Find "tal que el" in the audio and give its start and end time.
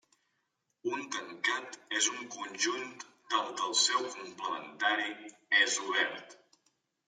3.35-3.77